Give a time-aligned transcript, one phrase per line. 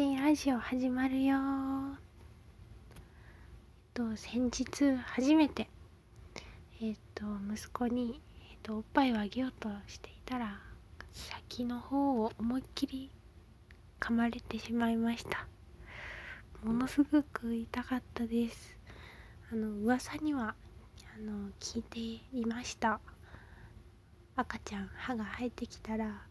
[0.00, 1.36] ちラジオ始まるよ
[3.92, 5.68] と先日初めて
[6.80, 10.58] えっと息子に、えっと、おっぱいをあげようとしていたら
[11.12, 13.10] 先の方を思いっきり
[14.00, 15.46] 噛まれてしまいました
[16.64, 18.78] ものすごく痛かったです
[19.52, 20.54] あの噂には
[21.14, 21.98] あの聞いて
[22.34, 23.00] いました
[24.34, 26.22] 赤ちゃん歯が生えてきたら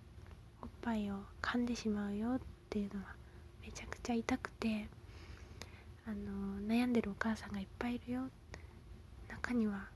[0.64, 2.40] おっぱいを噛んでしまうよっ
[2.72, 3.19] ていうのは
[3.62, 4.88] めちゃくちゃ痛くて
[6.06, 8.30] あの悩んでるお母さんがいっぱいいるよ。
[9.28, 9.88] 中には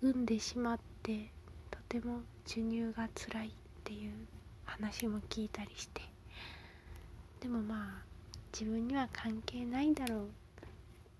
[0.00, 1.30] 産んでしまって
[1.70, 3.50] とても授乳が辛いっ
[3.84, 4.12] ていう
[4.64, 6.02] 話も聞いたりして。
[7.40, 8.04] でもまあ
[8.52, 10.28] 自分には関係ないだろうっ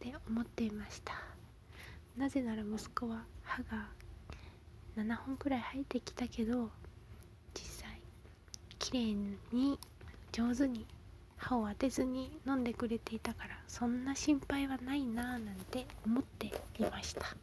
[0.01, 1.15] て思っていました。
[2.17, 3.89] なぜなら息子は歯が
[4.97, 6.71] 7本くらい生えてきたけど
[7.55, 8.01] 実際
[8.79, 9.15] 綺麗
[9.53, 9.79] に
[10.31, 10.87] 上手に
[11.37, 16.53] 歯を当てずに飲んでくれていたからそんな心配はないなぁなんて思ってい
[16.91, 17.37] ました。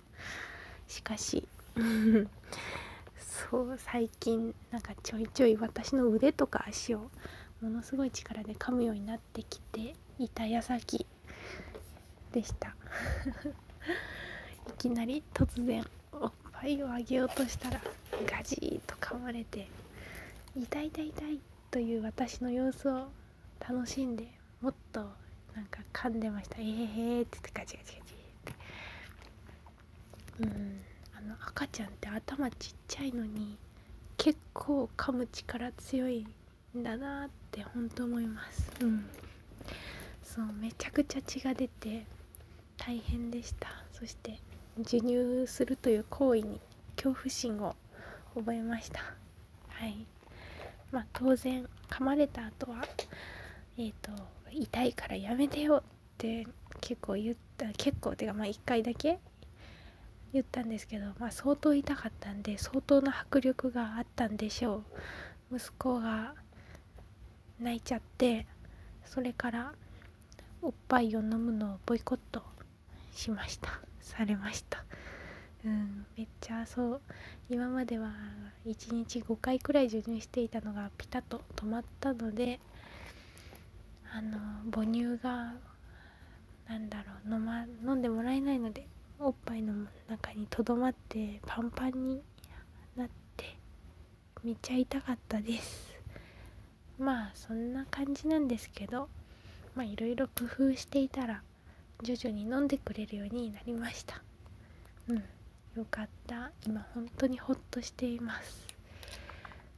[0.88, 1.48] しかし
[3.18, 7.10] そう最近なんかちょいちょい私の腕とか足を
[7.62, 11.06] ものすごい力で噛むようになってきていた矢先
[12.32, 12.76] でした。
[14.68, 17.82] いきなり突然おっぱいをあげようとしたら
[18.26, 19.68] ガジーと噛まれて
[20.56, 23.08] 痛い痛い痛いという私の様子を
[23.68, 24.28] 楽しんで
[24.62, 25.02] もっと
[25.56, 28.54] なんか噛んでました「えへへ」って言ってガチガチガチって。
[30.40, 30.82] うん。
[31.16, 33.58] あの赤ちゃんって頭ちっちゃいのに
[34.18, 36.26] 結構噛む力強い
[36.76, 38.72] んだなって本当思います。
[38.82, 39.06] うん。
[40.24, 42.06] そうめちゃくちゃ血が出て
[42.78, 43.70] 大変でした。
[43.92, 44.40] そして
[44.78, 46.62] 授乳するという行為に
[46.96, 47.76] 恐怖心を
[48.36, 49.02] 覚えました。
[49.70, 50.06] はい。
[50.92, 52.88] まあ当然噛まれた後は
[53.82, 54.12] えっ、ー、と
[54.52, 55.84] 痛いからやめてよっ
[56.20, 56.46] て
[56.82, 59.18] 結構言った結構てかまあ1回だけ
[60.34, 64.84] 言ったんですけど、まあ、相当痛かったんで相当な迫力があったんでしょ
[65.52, 65.58] う。
[65.58, 66.36] 息子が
[67.60, 68.46] 泣いちゃって
[69.04, 69.74] それから
[70.62, 72.44] おっぱいを飲むのをボイコット
[73.14, 73.82] しました。
[74.00, 74.86] されました。
[75.66, 77.02] うんめっちゃそう。
[77.50, 78.14] 今までは
[78.68, 82.60] 1日5回くらい授乳していたのがピタッと止まったので
[84.14, 84.38] あの
[84.72, 85.54] 母乳が
[86.68, 88.88] なんだろう飲,、ま、飲んでもらえないので
[89.20, 89.74] おっぱいの
[90.10, 92.22] 中にとどまってパンパンに
[92.96, 93.56] なって
[94.44, 95.96] めっちゃ痛かったです。
[97.00, 99.08] まあそんな感じなんですけど
[99.76, 101.42] まあいろいろ工夫していたら
[102.04, 104.22] 徐々に飲んでくれるようになりました。
[105.08, 105.24] うん
[105.76, 106.52] よかった。
[106.68, 108.68] 今本当にホッとしています。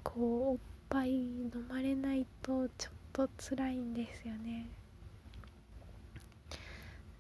[0.04, 0.58] こうおっ
[0.90, 4.68] ぱい飲まれないとちょっと辛いんですよね。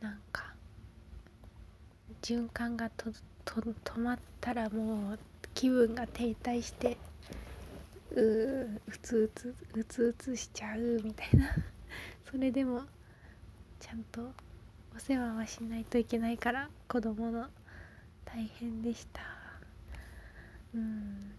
[0.02, 0.54] なんか
[2.22, 3.12] 循環がと
[3.46, 5.20] と止まったらもう
[5.54, 6.98] 気分が停滞して
[8.12, 8.22] う
[8.88, 11.50] うつうつうつうつしちゃうみたいな。
[12.30, 12.84] それでも
[13.80, 14.34] ちゃんと
[14.96, 17.50] お世話はしないといけないから子供の
[18.26, 19.22] 大変でした。
[20.74, 21.32] うん。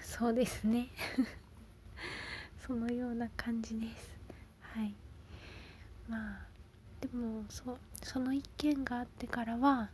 [0.00, 0.88] そうですね。
[2.68, 4.14] そのような感じです。
[4.60, 4.94] はい。
[6.06, 6.40] まあ
[7.00, 9.88] でもそその一件があってからは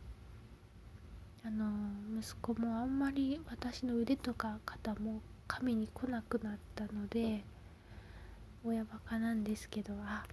[1.45, 1.71] あの
[2.19, 7.45] 息子もあんまり私の腕とか肩も噛みに来なくなったので
[8.65, 10.25] 親バカなんですけどあ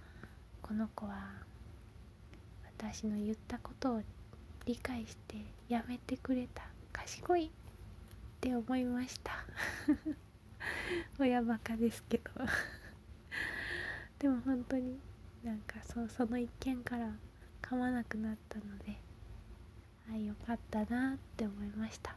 [0.61, 1.29] この子は
[2.77, 4.01] 私の言ったことを
[4.65, 5.37] 理解して
[5.69, 6.63] やめてくれた。
[6.91, 7.49] 賢いっ
[8.41, 9.31] て思いました。
[11.19, 12.31] 親バカですけど。
[14.19, 14.99] でも本当に
[15.43, 17.13] なんかそうその一件から
[17.61, 18.97] 噛まなくなったので
[20.09, 22.15] あよかったなって思いました。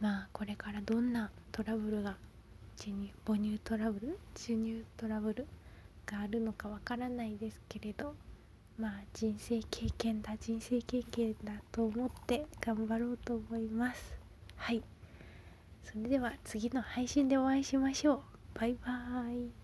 [0.00, 2.16] まあこれからどんなトラブルが
[2.76, 4.18] 授乳母乳トラブル？
[4.34, 5.46] 授乳トラブル
[6.04, 8.14] があるのかわからないですけれど
[8.78, 14.14] まあ人生経験だ人生経験だと思って頑張ろうと思います。
[14.56, 14.82] はい。
[15.84, 18.20] それでは次の配信でお会いしましょう。
[18.54, 19.61] バイバーイ。